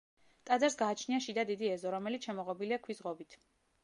[0.49, 3.37] ტაძარს გააჩნია შიდა დიდი ეზო, რომელიც შემოღობილია ქვის ღობით.